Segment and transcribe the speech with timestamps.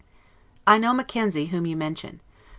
[0.65, 2.21] I know Mackenzie, whom you mention.